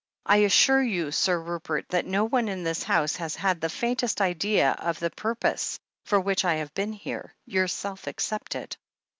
[0.25, 4.19] "I assure you, Sir Rupert, that no one in this house has had the faintest
[4.19, 8.77] idea of the purpose for which I have been here— ^yourself excepted.